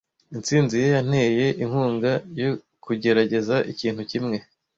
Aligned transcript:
Intsinzi 0.35 0.73
ye 0.81 0.87
yanteye 0.95 1.45
inkunga 1.63 2.11
yo 2.41 2.49
kugerageza 2.85 3.55
ikintu 3.71 4.01
kimwe. 4.11 4.37